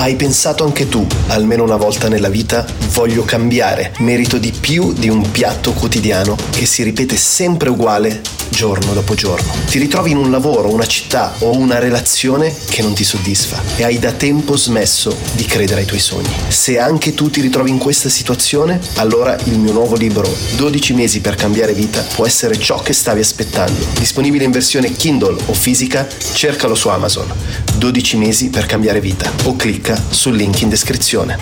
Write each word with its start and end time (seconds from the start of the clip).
Hai 0.00 0.16
pensato 0.16 0.64
anche 0.64 0.88
tu, 0.88 1.06
almeno 1.26 1.62
una 1.62 1.76
volta 1.76 2.08
nella 2.08 2.30
vita, 2.30 2.64
voglio 2.92 3.22
cambiare, 3.22 3.92
merito 3.98 4.38
di 4.38 4.50
più 4.50 4.94
di 4.94 5.10
un 5.10 5.30
piatto 5.30 5.72
quotidiano 5.72 6.36
che 6.52 6.64
si 6.64 6.82
ripete 6.82 7.18
sempre 7.18 7.68
uguale 7.68 8.22
giorno 8.48 8.92
dopo 8.94 9.14
giorno. 9.14 9.52
Ti 9.66 9.78
ritrovi 9.78 10.10
in 10.10 10.16
un 10.16 10.30
lavoro, 10.30 10.72
una 10.72 10.86
città 10.86 11.34
o 11.40 11.56
una 11.56 11.78
relazione 11.78 12.54
che 12.68 12.82
non 12.82 12.94
ti 12.94 13.04
soddisfa 13.04 13.60
e 13.76 13.84
hai 13.84 13.98
da 13.98 14.12
tempo 14.12 14.56
smesso 14.56 15.16
di 15.32 15.44
credere 15.44 15.80
ai 15.80 15.86
tuoi 15.86 16.00
sogni. 16.00 16.34
Se 16.48 16.78
anche 16.78 17.14
tu 17.14 17.30
ti 17.30 17.40
ritrovi 17.40 17.70
in 17.70 17.78
questa 17.78 18.08
situazione, 18.08 18.80
allora 18.96 19.38
il 19.44 19.58
mio 19.58 19.72
nuovo 19.72 19.96
libro 19.96 20.28
12 20.56 20.94
mesi 20.94 21.20
per 21.20 21.36
cambiare 21.36 21.74
vita 21.74 22.02
può 22.14 22.26
essere 22.26 22.58
ciò 22.58 22.80
che 22.80 22.92
stavi 22.92 23.20
aspettando. 23.20 23.86
Disponibile 23.98 24.44
in 24.44 24.50
versione 24.50 24.92
Kindle 24.92 25.40
o 25.46 25.52
fisica, 25.52 26.06
cercalo 26.32 26.74
su 26.74 26.88
Amazon. 26.88 27.32
12 27.76 28.16
mesi 28.16 28.48
per 28.48 28.66
cambiare 28.66 29.00
vita 29.00 29.30
o 29.44 29.56
clicca 29.56 29.89
sul 29.96 30.36
link 30.36 30.60
in 30.62 30.68
descrizione. 30.68 31.38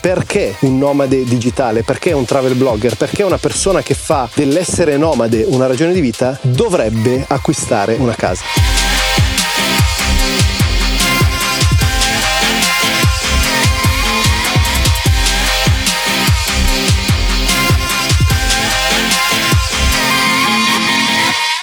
Perché 0.00 0.56
un 0.60 0.76
nomade 0.76 1.24
digitale? 1.24 1.82
Perché 1.82 2.12
un 2.12 2.26
travel 2.26 2.54
blogger? 2.56 2.96
Perché 2.96 3.22
una 3.22 3.38
persona 3.38 3.82
che 3.82 3.94
fa 3.94 4.28
dell'essere 4.34 4.98
nomade 4.98 5.44
una 5.48 5.66
ragione 5.66 5.94
di 5.94 6.00
vita 6.00 6.38
dovrebbe 6.42 7.24
acquistare 7.26 7.94
una 7.98 8.14
casa? 8.14 8.73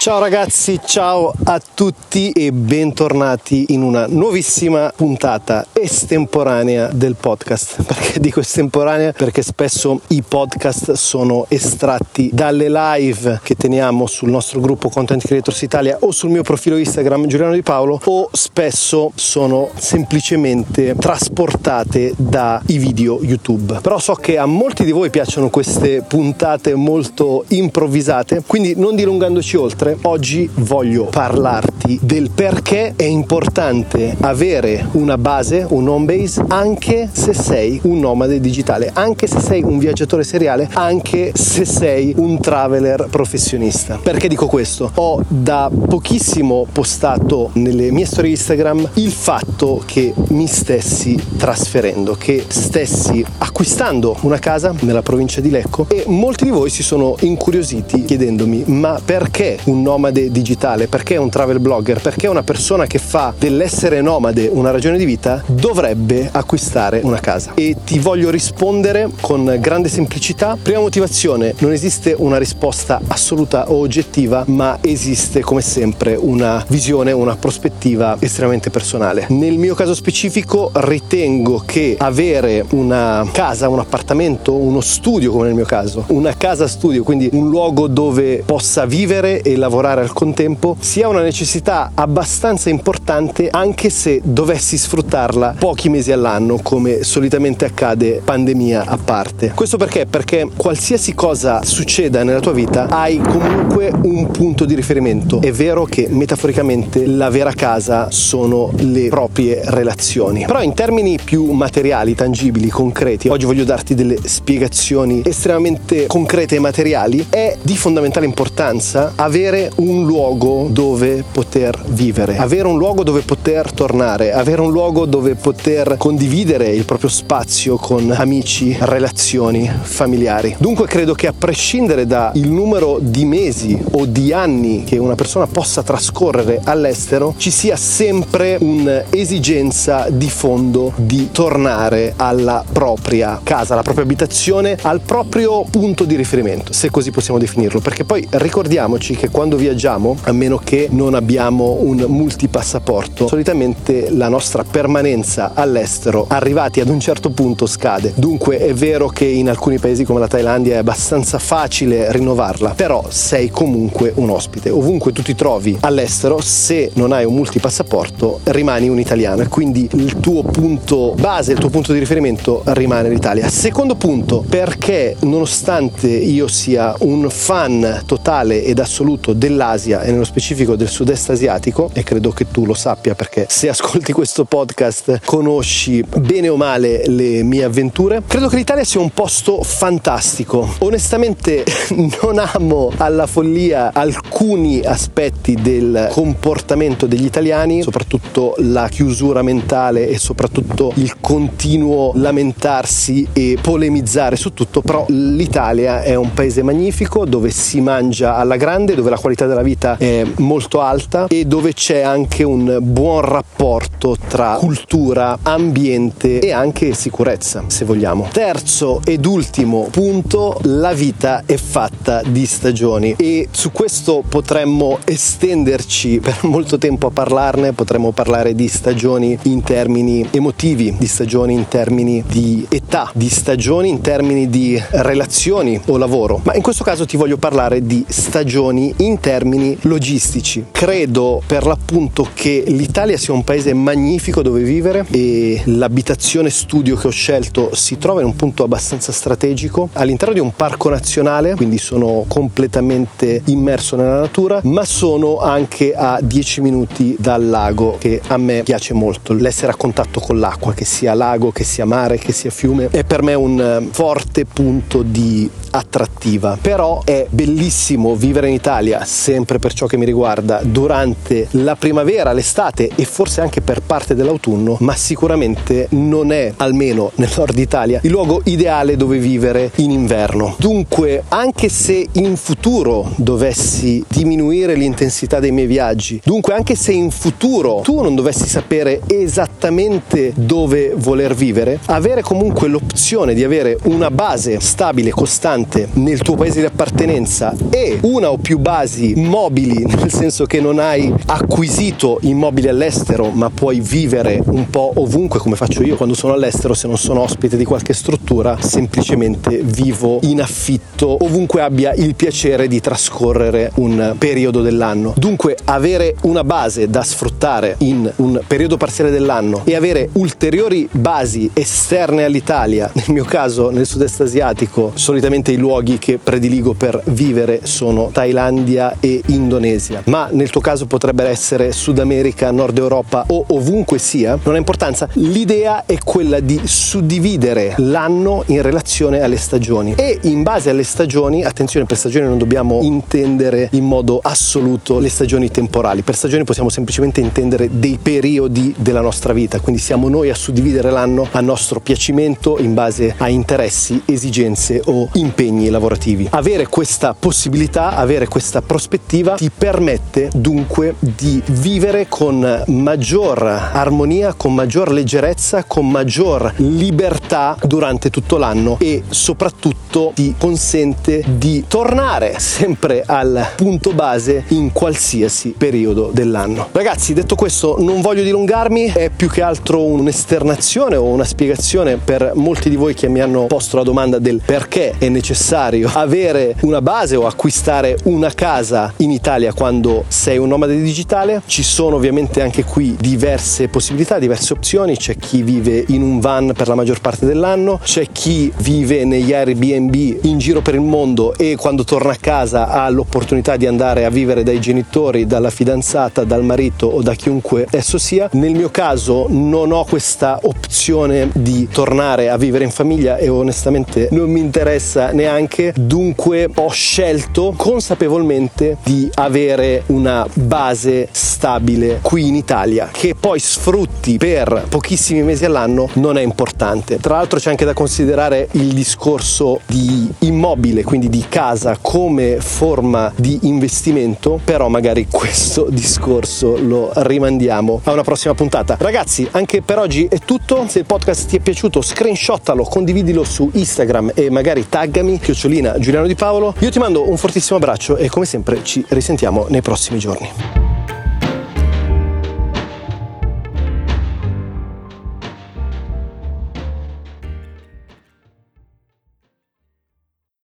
Ciao 0.02 0.18
ragazzi, 0.18 0.80
ciao 0.84 1.32
a 1.44 1.62
tutti 1.76 2.32
e 2.32 2.52
bentornati 2.52 3.66
in 3.70 3.84
una 3.84 4.08
nuovissima 4.08 4.92
puntata 4.96 5.68
estemporanea 5.74 6.90
del 6.92 7.14
podcast. 7.14 7.84
Perché 7.86 8.20
dico 8.20 8.40
estemporanea? 8.40 9.12
Perché 9.12 9.44
spesso 9.44 10.02
i 10.08 10.24
podcast 10.28 10.94
sono 10.94 11.46
estratti 11.50 12.32
dalle 12.34 12.68
live 12.68 13.42
che 13.44 13.54
teniamo 13.54 14.08
sul 14.08 14.32
nostro 14.32 14.60
gruppo 14.60 14.90
Content 14.90 15.24
Creators 15.24 15.62
Italia 15.62 16.00
o 16.00 16.10
sul 16.10 16.32
mio 16.32 16.42
profilo 16.42 16.78
Instagram 16.78 17.28
Giuliano 17.28 17.54
Di 17.54 17.62
Paolo 17.62 18.02
o 18.04 18.28
spesso 18.32 19.12
sono 19.14 19.70
semplicemente 19.76 20.96
trasportate 20.96 22.14
dai 22.18 22.80
video 22.80 23.20
YouTube. 23.22 23.78
Però 23.84 24.00
so 24.00 24.16
che 24.16 24.40
a 24.40 24.48
molti 24.48 24.84
di 24.84 24.92
voi 24.94 25.12
piacciono 25.12 25.52
queste 25.52 26.02
puntate 26.02 26.74
molto 26.74 27.46
improvvisate, 27.50 28.42
quindi 28.48 28.74
non 28.76 28.96
dilungandoci 28.96 29.58
oltre 29.58 29.90
oggi 30.04 30.50
voglio 30.56 31.06
parlarti 31.06 32.00
del 32.02 32.30
perché 32.32 32.94
è 32.96 33.04
importante 33.04 34.16
avere 34.20 34.88
una 34.94 35.18
base, 35.18 35.66
un 35.70 35.88
home 35.88 36.18
base, 36.18 36.44
anche 36.48 37.10
se 37.12 37.34
sei 37.34 37.80
un 37.84 38.00
nomade 38.00 38.40
digitale, 38.40 38.90
anche 38.94 39.28
se 39.28 39.40
sei 39.40 39.64
un 39.64 39.78
viaggiatore 39.78 40.24
seriale, 40.24 40.70
anche 40.74 41.32
se 41.36 41.66
sei 41.66 42.14
un 42.18 42.40
traveler 42.40 43.08
professionista. 43.10 44.00
Perché 44.02 44.28
dico 44.28 44.48
questo? 44.48 44.92
Ho 44.96 45.24
da 45.28 45.70
pochissimo 45.88 46.66
postato 46.72 47.50
nelle 47.54 47.92
mie 47.92 48.06
storie 48.06 48.32
Instagram 48.32 48.90
il 48.96 49.12
fatto 49.12 49.82
che 49.86 50.14
mi 50.30 50.48
stessi 50.48 51.20
trasferendo, 51.38 52.16
che 52.16 52.46
stessi 52.48 53.24
acquistando 53.40 54.18
una 54.22 54.40
casa 54.40 54.74
nella 54.82 55.02
provincia 55.02 55.42
di 55.42 55.50
Lecco 55.50 55.86
e 55.90 56.04
molti 56.08 56.46
di 56.46 56.50
voi 56.50 56.70
si 56.70 56.84
sono 56.84 57.16
incuriositi 57.22 58.04
chiedendomi 58.04 58.64
ma 58.68 59.00
perché 59.04 59.60
un 59.66 59.81
nomade 59.82 60.32
digitale, 60.32 60.88
perché 60.88 61.18
un 61.18 61.30
travel 61.30 61.60
blogger, 61.60 62.02
perché 62.02 62.28
una 62.28 62.44
persona 62.44 62.86
che 62.86 63.00
fa 63.00 63.34
dell'essere 63.38 64.02
nomade 64.02 64.48
una 64.48 64.72
ragione 64.72 64.98
di 64.98 65.06
vita 65.06 65.44
dovrebbe 65.46 66.30
acquistare 66.32 67.02
una 67.04 67.20
casa. 67.20 67.52
E 67.56 67.76
ti 67.84 68.00
voglio 68.00 68.30
rispondere 68.30 69.10
con 69.20 69.58
grande 69.60 69.90
semplicità. 69.90 70.58
Prima 70.62 70.80
motivazione, 70.80 71.54
non 71.60 71.72
esiste 71.72 72.16
una 72.18 72.38
risposta 72.38 73.02
assoluta 73.08 73.72
o 73.72 73.80
oggettiva, 73.80 74.44
ma 74.48 74.78
esiste 74.82 75.42
come 75.42 75.62
sempre 75.62 76.16
una 76.16 76.64
visione, 76.68 77.12
una 77.12 77.36
prospettiva 77.36 78.18
estremamente 78.20 78.70
personale. 78.70 79.26
Nel 79.30 79.58
mio 79.58 79.76
caso 79.76 79.94
specifico 79.96 80.72
ritengo 80.74 81.64
che 81.66 81.96
avere 81.98 82.66
una 82.72 83.28
casa, 83.32 83.70
un 83.70 83.80
appartamento, 83.80 84.54
uno 84.54 84.82
studio 84.82 85.32
come 85.32 85.46
nel 85.46 85.56
mio 85.56 85.66
caso, 85.66 86.06
una 86.08 86.36
casa 86.36 86.68
studio, 86.68 87.04
quindi 87.04 87.30
un 87.34 87.50
luogo 87.50 87.88
dove 87.88 88.44
possa 88.46 88.86
vivere 88.86 89.42
e 89.42 89.56
lavorare 89.56 89.71
lavorare 89.72 90.02
al 90.02 90.12
contempo 90.12 90.76
sia 90.78 91.08
una 91.08 91.22
necessità 91.22 91.92
abbastanza 91.96 92.70
importante 92.70 93.48
anche 93.50 93.90
se 93.90 94.20
dovessi 94.22 94.78
sfruttarla 94.78 95.56
pochi 95.58 95.88
mesi 95.88 96.12
all'anno 96.12 96.60
come 96.62 97.04
solitamente 97.04 97.64
accade 97.64 98.22
pandemia 98.24 98.84
a 98.86 98.98
parte. 98.98 99.54
Questo 99.56 99.78
perché? 99.78 100.06
Perché 100.06 100.50
qualsiasi 100.58 101.14
cosa 101.14 101.64
succeda 101.64 102.24
nella 102.24 102.42
tua 102.42 102.52
vita 102.52 102.88
hai 102.90 103.18
comunque 103.20 103.94
un 104.04 104.30
punto 104.30 104.66
di 104.66 104.76
riferimento. 104.76 105.40
È 105.42 105.54
vero 105.54 105.86
che 105.86 106.08
metaforicamente 106.10 107.06
la 107.06 107.30
vera 107.30 107.54
casa 107.54 108.12
sono 108.12 108.72
le 108.76 109.08
proprie 109.08 109.62
relazioni. 109.64 110.44
Però 110.46 110.62
in 110.62 110.74
termini 110.74 111.18
più 111.24 111.50
materiali, 111.52 112.14
tangibili, 112.14 112.68
concreti, 112.68 113.30
oggi 113.30 113.46
voglio 113.46 113.64
darti 113.64 113.96
delle 113.96 114.18
spiegazioni 114.22 115.22
estremamente 115.24 116.08
concrete 116.08 116.58
e 116.58 116.60
materiali, 116.60 117.28
è 117.30 117.56
di 117.62 117.78
fondamentale 117.78 118.26
importanza 118.26 119.14
avere 119.16 119.61
un 119.76 120.06
luogo 120.06 120.68
dove 120.70 121.24
poter 121.30 121.82
vivere, 121.88 122.38
avere 122.38 122.68
un 122.68 122.78
luogo 122.78 123.04
dove 123.04 123.22
poter 123.22 123.72
tornare, 123.72 124.32
avere 124.32 124.62
un 124.62 124.72
luogo 124.72 125.06
dove 125.06 125.36
poter 125.36 125.96
condividere 125.98 126.70
il 126.70 126.86
proprio 126.86 127.10
spazio 127.10 127.76
con 127.78 128.12
amici, 128.12 128.76
relazioni, 128.80 129.70
familiari. 129.82 130.56
Dunque 130.58 130.88
credo 130.88 131.14
che 131.14 131.28
a 131.28 131.34
prescindere 131.38 132.06
dal 132.06 132.32
numero 132.36 132.98
di 133.00 133.26
mesi 133.26 133.78
o 133.92 134.06
di 134.06 134.32
anni 134.34 134.84
che 134.84 134.98
una 134.98 135.16
persona 135.16 135.48
possa 135.48 135.84
trascorrere 135.84 136.62
all'estero, 136.64 137.34
ci 137.38 137.52
sia 137.52 137.76
sempre 137.76 138.58
un'esigenza 138.60 140.08
di 140.10 140.30
fondo 140.30 140.94
di 140.96 141.30
tornare 141.32 142.14
alla 142.16 142.64
propria 142.72 143.40
casa, 143.44 143.74
alla 143.74 143.84
propria 143.84 144.06
abitazione, 144.06 144.78
al 144.82 145.02
proprio 145.02 145.64
punto 145.70 146.06
di 146.06 146.16
riferimento, 146.16 146.74
se 146.74 146.90
così 146.90 147.12
possiamo 147.12 147.40
definirlo, 147.40 147.80
perché 147.80 148.04
poi 148.04 148.26
ricordiamoci 148.30 149.16
che 149.16 149.30
quando 149.30 149.51
quando 149.52 149.58
viaggiamo, 149.58 150.16
a 150.22 150.32
meno 150.32 150.62
che 150.64 150.88
non 150.92 151.14
abbiamo 151.14 151.80
un 151.82 152.06
multipassaporto, 152.08 153.28
solitamente 153.28 154.10
la 154.10 154.30
nostra 154.30 154.64
permanenza 154.64 155.52
all'estero, 155.54 156.26
arrivati 156.30 156.80
ad 156.80 156.88
un 156.88 157.02
certo 157.02 157.32
punto, 157.32 157.66
scade. 157.66 158.14
Dunque 158.16 158.60
è 158.60 158.74
vero 158.74 159.10
che 159.10 159.26
in 159.26 159.50
alcuni 159.50 159.78
paesi 159.78 160.06
come 160.06 160.22
la 160.22 160.30
Thailandia 160.30 160.76
è 160.76 160.78
abbastanza 160.78 161.38
facile 161.38 162.10
rinnovarla, 162.14 162.76
però 162.76 163.04
sei 163.10 163.50
comunque 163.50 164.14
un 164.16 164.30
ospite. 164.30 164.70
Ovunque 164.70 165.12
tu 165.12 165.22
ti 165.22 165.36
trovi 165.36 165.78
all'estero, 165.82 166.40
se 166.40 166.92
non 166.94 167.12
hai 167.12 167.26
un 167.26 167.34
multipassaporto, 167.34 168.40
rimani 168.44 168.88
un 168.88 169.00
italiano 169.00 169.42
e 169.42 169.50
quindi 169.50 169.90
il 169.96 170.22
tuo 170.22 170.44
punto 170.44 171.14
base, 171.20 171.52
il 171.52 171.60
tuo 171.60 171.70
punto 171.70 171.92
di 171.92 172.00
riferimento 172.00 172.62
rimane 172.68 173.10
l'Italia. 173.10 173.50
Secondo 173.50 173.96
punto, 173.96 174.46
perché 174.48 175.18
nonostante 175.22 176.08
io 176.08 176.48
sia 176.48 176.96
un 177.00 177.30
fan 177.30 178.04
totale 178.06 178.64
ed 178.64 178.80
assoluto 178.80 179.40
dell'Asia 179.42 180.04
e 180.04 180.12
nello 180.12 180.24
specifico 180.24 180.76
del 180.76 180.88
sud-est 180.88 181.32
asiatico 181.32 181.90
e 181.94 182.04
credo 182.04 182.30
che 182.30 182.52
tu 182.52 182.64
lo 182.64 182.76
sappia 182.76 183.16
perché 183.16 183.48
se 183.50 183.70
ascolti 183.70 184.14
questo 184.14 184.46
podcast 184.46 185.22
conosci 185.26 186.06
bene 186.20 186.48
o 186.48 186.58
male 186.58 187.08
le 187.08 187.42
mie 187.42 187.64
avventure. 187.64 188.22
Credo 188.28 188.48
che 188.50 188.58
l'Italia 188.58 188.84
sia 188.84 189.00
un 189.00 189.10
posto 189.10 189.64
fantastico. 189.64 190.76
Onestamente 190.82 191.64
non 192.22 192.38
amo 192.38 192.92
alla 192.98 193.26
follia 193.26 193.92
alcuni 193.94 194.82
aspetti 194.82 195.56
del 195.60 196.10
comportamento 196.12 197.08
degli 197.08 197.26
italiani, 197.26 197.82
soprattutto 197.82 198.54
la 198.60 198.88
chiusura 198.90 199.42
mentale 199.42 200.08
e 200.08 200.20
soprattutto 200.20 200.92
il 200.98 201.20
continuo 201.20 202.12
lamentarsi 202.14 203.28
e 203.34 203.58
polemizzare 203.60 204.36
su 204.36 204.54
tutto, 204.54 204.82
però 204.82 205.06
l'Italia 205.10 206.04
è 206.04 206.14
un 206.14 206.32
paese 206.32 206.62
magnifico 206.62 207.26
dove 207.26 207.50
si 207.50 207.82
mangia 207.82 208.36
alla 208.36 208.56
grande, 208.56 208.94
dove 208.94 209.10
la 209.10 209.18
qualità 209.22 209.46
della 209.46 209.62
vita 209.62 209.96
è 209.98 210.26
molto 210.38 210.82
alta 210.82 211.28
e 211.28 211.46
dove 211.46 211.74
c'è 211.74 212.02
anche 212.02 212.44
un 212.44 212.80
buon 212.82 213.22
rapporto 213.22 214.18
tra 214.28 214.56
cultura, 214.60 215.38
ambiente 215.44 216.40
e 216.40 216.52
anche 216.52 216.94
sicurezza, 216.94 217.64
se 217.68 217.86
vogliamo. 217.86 218.28
Terzo 218.32 219.00
ed 219.06 219.26
ultimo 219.26 219.88
punto, 219.92 220.60
la 220.64 220.94
vita 220.94 221.44
è 221.46 221.56
fatta 221.56 222.22
di 222.26 222.46
stagioni 222.46 223.16
e 223.18 223.48
su 223.52 223.72
questo 223.72 224.24
potremmo 224.28 224.98
estenderci 225.06 226.20
per 226.20 226.40
molto 226.44 226.78
tempo 226.78 227.08
a 227.08 227.12
parlarne, 227.12 227.74
potremmo 227.74 228.12
parlare 228.12 228.56
di 228.56 228.68
stagioni 228.68 229.38
in 229.44 229.62
termini 229.62 230.28
emotivi, 230.32 230.96
di 230.98 231.08
stagioni 231.08 231.54
in 231.54 231.68
termini 231.68 232.24
di 232.28 232.66
età, 232.70 233.12
di 233.14 233.30
stagioni 233.30 233.90
in 233.90 234.02
termini 234.02 234.50
di 234.50 234.82
relazioni 234.90 235.80
o 235.86 235.98
lavoro, 235.98 236.42
ma 236.44 236.56
in 236.56 236.62
questo 236.62 236.84
caso 236.84 237.06
ti 237.06 237.18
voglio 237.18 237.38
parlare 237.38 237.86
di 237.86 238.04
stagioni 238.08 238.94
in 238.98 239.11
in 239.12 239.20
termini 239.20 239.78
logistici. 239.82 240.66
Credo 240.72 241.42
per 241.46 241.66
l'appunto 241.66 242.28
che 242.34 242.64
l'Italia 242.68 243.18
sia 243.18 243.34
un 243.34 243.44
paese 243.44 243.74
magnifico 243.74 244.42
dove 244.42 244.62
vivere 244.62 245.06
e 245.12 245.62
l'abitazione 245.66 246.50
studio 246.50 246.96
che 246.96 247.08
ho 247.08 247.12
scelto 247.12 247.76
si 247.76 247.98
trova 247.98 248.22
in 248.22 248.28
un 248.28 248.36
punto 248.36 248.64
abbastanza 248.64 249.12
strategico 249.12 249.90
all'interno 249.94 250.34
di 250.34 250.40
un 250.40 250.54
parco 250.56 250.90
nazionale, 250.90 251.56
quindi 251.56 251.78
sono 251.78 252.26
completamente 252.28 253.42
immerso 253.46 253.96
nella 253.96 254.20
natura, 254.20 254.62
ma 254.64 254.86
sono 254.86 255.40
anche 255.40 255.94
a 255.94 256.20
10 256.22 256.62
minuti 256.62 257.16
dal 257.20 257.48
lago 257.48 257.98
che 258.00 258.22
a 258.28 258.38
me 258.38 258.64
piace 258.64 258.94
molto. 258.94 259.34
L'essere 259.34 259.72
a 259.72 259.76
contatto 259.76 260.20
con 260.20 260.40
l'acqua, 260.40 260.74
che 260.74 260.86
sia 260.86 261.14
lago, 261.14 261.52
che 261.52 261.64
sia 261.64 261.86
mare, 261.86 262.18
che 262.18 262.32
sia 262.32 262.50
fiume, 262.50 262.90
è 262.92 263.04
per 263.04 263.22
me 263.22 263.34
un 263.34 263.60
eh, 263.60 263.88
forte 263.92 264.46
punto 264.46 265.02
di 265.04 265.50
attrattiva. 265.72 266.58
Però 266.62 267.02
è 267.04 267.26
bellissimo 267.30 268.16
vivere 268.16 268.48
in 268.48 268.54
Italia, 268.54 269.01
sempre 269.06 269.60
per 269.60 269.74
ciò 269.74 269.86
che 269.86 269.98
mi 269.98 270.06
riguarda, 270.06 270.62
durante 270.64 271.48
la 271.52 271.76
primavera, 271.76 272.34
l'estate 272.34 272.90
e 272.96 273.06
forse 273.06 273.42
anche 273.42 273.62
per 273.62 273.82
parte 273.82 274.16
dell'autunno, 274.16 274.78
ma 274.80 274.96
sicuramente 274.96 275.88
non 275.92 276.32
è, 276.32 276.54
almeno 276.58 277.12
nel 277.16 277.30
nord 277.36 277.58
Italia, 277.58 278.00
il 278.04 278.12
luogo 278.12 278.42
ideale 278.46 278.96
dove 278.96 279.18
vivere 279.18 279.72
in 279.76 279.92
inverno. 279.92 280.56
Dunque, 280.58 281.24
anche 281.30 281.70
se 281.70 282.08
in 282.14 282.36
futuro 282.36 283.12
dovessi 283.16 284.04
diminuire 284.08 284.76
l'intensità 284.76 285.40
dei 285.40 285.52
miei 285.52 285.68
viaggi, 285.68 286.22
dunque 286.24 286.54
anche 286.54 286.76
se 286.76 286.92
in 286.92 287.12
futuro 287.12 287.82
tu 287.84 288.02
non 288.02 288.16
dovessi 288.16 288.48
sapere 288.48 289.02
esattamente 289.08 290.34
dove 290.36 290.94
voler 290.96 291.34
vivere, 291.34 291.80
avere 291.86 292.22
comunque 292.22 292.68
l'opzione 292.68 293.34
di 293.34 293.44
avere 293.44 293.78
una 293.84 294.12
base 294.12 294.60
stabile, 294.60 295.12
costante, 295.12 295.90
nel 295.94 296.22
tuo 296.22 296.36
paese 296.36 296.60
di 296.60 296.66
appartenenza 296.66 297.56
e 297.70 297.98
una 298.02 298.32
o 298.32 298.38
più 298.38 298.58
basi 298.60 298.91
mobili, 299.16 299.84
nel 299.86 300.12
senso 300.12 300.46
che 300.46 300.60
non 300.60 300.80
hai 300.80 301.14
acquisito 301.26 302.20
immobili 302.22 302.68
all'estero, 302.68 303.30
ma 303.30 303.50
puoi 303.50 303.80
vivere 303.80 304.42
un 304.46 304.70
po' 304.70 304.92
ovunque 304.96 305.40
come 305.40 305.56
faccio 305.56 305.84
io 305.84 305.96
quando 305.96 306.16
sono 306.16 306.34
all'estero, 306.34 306.74
se 306.74 306.88
non 306.88 306.98
sono 306.98 307.22
ospite 307.22 307.58
di 307.58 307.66
qualche 307.66 307.94
struttura, 307.94 308.58
semplicemente 308.60 309.62
vivo 309.64 310.20
in 310.24 310.42
affitto 310.42 311.18
ovunque 311.24 311.62
abbia 311.62 311.94
il 311.94 312.16
piacere 312.16 312.68
di 312.68 312.80
trascorrere 312.80 313.72
un 313.76 314.16
periodo 314.18 314.62
dell'anno. 314.62 315.14
Dunque 315.18 315.58
avere 315.66 316.16
una 316.24 316.44
base 316.44 316.90
da 316.90 317.04
sfruttare 317.04 317.76
in 317.80 318.12
un 318.18 318.42
periodo 318.46 318.78
parziale 318.78 319.12
dell'anno 319.12 319.62
e 319.66 319.76
avere 319.76 320.10
ulteriori 320.14 320.88
basi 320.92 321.50
esterne 321.54 322.24
all'Italia, 322.24 322.90
nel 322.94 323.06
mio 323.10 323.24
caso 323.24 323.70
nel 323.70 323.86
sud-est 323.86 324.22
asiatico, 324.22 324.92
solitamente 324.96 325.52
i 325.52 325.58
luoghi 325.58 325.98
che 325.98 326.20
prediligo 326.22 326.74
per 326.74 327.02
vivere 327.06 327.62
sono 327.64 328.10
Thailandia 328.12 328.81
e 329.00 329.22
Indonesia, 329.28 330.02
ma 330.06 330.30
nel 330.32 330.50
tuo 330.50 330.62
caso 330.62 330.86
potrebbe 330.86 331.24
essere 331.26 331.72
Sud 331.72 332.00
America, 332.00 332.52
Nord 332.52 332.78
Europa 332.78 333.26
o 333.28 333.46
ovunque 333.50 333.98
sia, 333.98 334.38
non 334.44 334.56
ha 334.56 334.58
importanza. 334.58 335.08
L'idea 335.14 335.86
è 335.86 335.98
quella 336.04 336.40
di 336.40 336.60
suddividere 336.64 337.76
l'anno 337.78 338.44
in 338.48 338.62
relazione 338.62 339.22
alle 339.22 339.38
stagioni 339.38 339.94
e 339.96 340.20
in 340.24 340.44
base 340.44 340.70
alle 340.70 340.84
stagioni, 340.84 341.44
attenzione 341.44 341.86
per 341.86 341.98
stagioni 341.98 342.28
non 342.28 342.38
dobbiamo 342.38 342.80
intendere 342.82 343.70
in 343.74 343.86
modo 343.86 344.20
assoluto 344.22 345.00
le 345.00 345.10
stagioni 345.10 345.52
temporali, 345.52 346.02
per 346.02 346.16
stagioni 346.16 346.44
possiamo 346.44 346.70
semplicemente 346.70 347.22
intendere 347.22 347.70
dei 347.72 348.00
periodi 348.02 348.74
della 348.78 349.02
nostra 349.02 349.34
vita, 349.34 349.60
quindi 349.60 349.82
siamo 349.82 350.10
noi 350.10 350.30
a 350.30 350.36
suddividere 350.36 350.90
l'anno 350.92 351.28
a 351.32 351.42
nostro 351.42 351.80
piacimento 351.80 352.58
in 352.60 352.74
base 352.74 353.14
a 353.18 353.28
interessi, 353.28 354.02
esigenze 354.06 354.82
o 354.86 355.10
impegni 355.14 355.70
lavorativi. 355.70 356.28
Avere 356.32 356.68
questa 356.68 357.16
possibilità, 357.18 357.96
avere 357.96 358.28
questa 358.28 358.62
prospettiva 358.72 359.34
ti 359.34 359.52
permette 359.52 360.30
dunque 360.34 360.96
di 361.00 361.44
vivere 361.48 362.06
con 362.08 362.64
maggior 362.68 363.44
armonia, 363.44 364.34
con 364.34 364.54
maggior 364.54 364.94
leggerezza, 364.94 365.66
con 365.66 365.90
maggior 365.90 366.54
libertà 366.56 367.58
durante 367.66 368.10
tutto 368.10 368.38
l'anno 368.38 368.78
e 368.80 369.04
soprattutto 369.10 370.14
ti 370.16 370.36
consente 370.38 371.22
di 371.28 371.66
tornare 371.68 372.40
sempre 372.40 373.04
al 373.06 373.46
punto 373.58 373.92
base 373.92 374.46
in 374.50 374.72
qualsiasi 374.72 375.54
periodo 375.58 376.10
dell'anno. 376.14 376.70
Ragazzi, 376.72 377.12
detto 377.12 377.36
questo, 377.36 377.76
non 377.78 378.00
voglio 378.00 378.24
dilungarmi, 378.24 378.94
è 378.96 379.10
più 379.14 379.28
che 379.28 379.42
altro 379.42 379.84
un'esternazione 379.84 380.96
o 380.96 381.04
una 381.04 381.26
spiegazione 381.26 381.98
per 381.98 382.32
molti 382.36 382.70
di 382.70 382.78
voi 382.78 382.94
che 382.94 383.10
mi 383.10 383.20
hanno 383.20 383.48
posto 383.48 383.76
la 383.76 383.84
domanda 383.84 384.18
del 384.18 384.42
perché 384.46 384.94
è 384.98 385.10
necessario 385.10 385.90
avere 385.94 386.56
una 386.62 386.82
base 386.82 387.18
o 387.18 387.28
acquistare 387.28 387.98
una 388.04 388.32
casa 388.32 388.60
in 388.98 389.12
Italia 389.12 389.54
quando 389.54 390.06
sei 390.08 390.38
un 390.38 390.48
nomade 390.48 390.80
digitale. 390.82 391.42
Ci 391.46 391.64
sono 391.64 391.96
ovviamente 391.96 392.42
anche 392.42 392.64
qui 392.64 392.96
diverse 393.00 393.68
possibilità, 393.68 394.20
diverse 394.20 394.54
opzioni. 394.54 394.96
C'è 394.96 395.16
chi 395.18 395.42
vive 395.42 395.84
in 395.88 396.02
un 396.02 396.20
van 396.20 396.54
per 396.56 396.68
la 396.68 396.76
maggior 396.76 397.02
parte 397.02 397.26
dell'anno, 397.26 397.80
c'è 397.84 398.08
chi 398.12 398.52
vive 398.58 399.04
negli 399.06 399.34
Airbnb 399.34 399.96
in 400.24 400.38
giro 400.38 400.62
per 400.62 400.76
il 400.76 400.82
mondo 400.82 401.36
e 401.36 401.56
quando 401.58 401.84
torna 401.84 402.12
a 402.12 402.18
casa 402.20 402.68
ha 402.68 402.90
l'opportunità 402.90 403.58
di 403.58 403.66
andare 403.66 404.06
a 404.06 404.10
vivere 404.10 404.44
dai 404.44 404.60
genitori, 404.60 405.26
dalla 405.26 405.50
fidanzata, 405.50 406.24
dal 406.24 406.44
marito 406.44 406.88
o 406.88 407.02
da 407.02 407.14
chiunque 407.14 407.68
esso 407.72 407.98
sia. 407.98 408.30
Nel 408.34 408.54
mio 408.54 408.70
caso 408.70 409.26
non 409.30 409.72
ho 409.72 409.86
questa 409.86 410.40
opzione 410.44 411.30
di 411.34 411.68
tornare 411.72 412.30
a 412.30 412.38
vivere 412.38 412.64
in 412.64 412.72
famiglia 412.72 413.18
e 413.18 413.30
onestamente 413.30 414.10
non 414.12 414.30
mi 414.30 414.40
interessa 414.40 415.12
neanche, 415.12 415.74
dunque 415.76 416.50
ho 416.54 416.70
scelto 416.70 417.54
consapevolmente 417.56 418.51
di 418.84 419.10
avere 419.16 419.84
una 419.88 420.28
base 420.34 421.08
stabile 421.12 422.00
qui 422.02 422.28
in 422.28 422.36
Italia 422.36 422.90
che 422.92 423.16
poi 423.20 423.40
sfrutti 423.40 424.18
per 424.18 424.66
pochissimi 424.70 425.22
mesi 425.24 425.46
all'anno 425.46 425.90
non 425.94 426.18
è 426.18 426.22
importante. 426.22 427.00
Tra 427.00 427.16
l'altro 427.16 427.40
c'è 427.40 427.50
anche 427.50 427.66
da 427.66 427.74
considerare 427.74 428.48
il 428.52 428.74
discorso 428.74 429.62
di 429.66 430.12
immobile, 430.20 430.84
quindi 430.84 431.10
di 431.10 431.26
casa 431.28 431.78
come 431.82 432.38
forma 432.40 433.12
di 433.16 433.40
investimento, 433.44 434.40
però 434.44 434.68
magari 434.68 435.08
questo 435.10 435.68
discorso 435.72 436.58
lo 436.58 436.92
rimandiamo 436.94 437.82
a 437.84 437.92
una 437.92 438.04
prossima 438.04 438.34
puntata. 438.34 438.78
Ragazzi, 438.80 439.28
anche 439.32 439.62
per 439.62 439.80
oggi 439.80 440.08
è 440.10 440.20
tutto. 440.20 440.66
Se 440.68 440.80
il 440.80 440.86
podcast 440.86 441.28
ti 441.28 441.38
è 441.38 441.40
piaciuto, 441.40 441.82
screenshotalo, 441.82 442.64
condividilo 442.64 443.24
su 443.24 443.50
Instagram 443.54 444.12
e 444.14 444.30
magari 444.30 444.68
taggami 444.70 445.20
chiocciolina 445.20 445.80
Giuliano 445.80 446.08
Di 446.08 446.16
Paolo. 446.16 446.54
Io 446.60 446.70
ti 446.70 446.80
mando 446.80 447.10
un 447.10 447.18
fortissimo 447.18 447.58
abbraccio 447.58 447.98
e 447.98 448.10
come 448.10 448.26
sempre 448.32 448.64
ci 448.64 448.86
risentiamo 448.88 449.48
nei 449.50 449.62
prossimi 449.62 450.00
giorni. 450.00 450.61